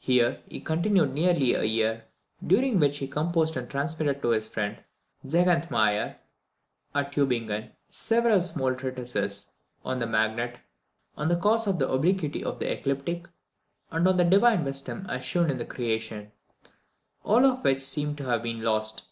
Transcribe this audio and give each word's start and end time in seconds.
Here 0.00 0.42
he 0.50 0.60
continued 0.60 1.14
nearly 1.14 1.54
a 1.54 1.62
year, 1.64 2.04
during 2.46 2.78
which 2.78 2.98
he 2.98 3.08
composed 3.08 3.56
and 3.56 3.70
transmitted 3.70 4.20
to 4.20 4.28
his 4.28 4.46
friend 4.46 4.76
Zehentmaier, 5.26 6.16
at 6.94 7.10
Tubingen, 7.10 7.70
several 7.88 8.42
small 8.42 8.74
treatises, 8.74 9.50
"On 9.82 9.98
the 9.98 10.06
Magnet," 10.06 10.58
"On 11.16 11.28
the 11.28 11.38
cause 11.38 11.66
of 11.66 11.78
the 11.78 11.88
Obliquity 11.90 12.44
of 12.44 12.58
the 12.58 12.70
Ecliptic," 12.70 13.28
and 13.90 14.06
"On 14.06 14.18
the 14.18 14.24
Divine 14.24 14.62
Wisdom, 14.62 15.06
as 15.08 15.24
shewn 15.24 15.48
in 15.48 15.56
the 15.56 15.64
Creation" 15.64 16.32
all 17.24 17.46
of 17.46 17.64
which 17.64 17.80
seem 17.80 18.14
to 18.16 18.24
have 18.26 18.42
been 18.42 18.60
lost. 18.60 19.04